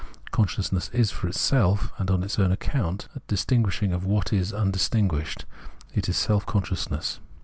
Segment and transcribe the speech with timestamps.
[0.31, 4.33] Consciousness is for itself and on its own account, it is a distinguishiag of what
[4.33, 5.45] is undistinguished,
[5.93, 7.19] it is Self consciousness.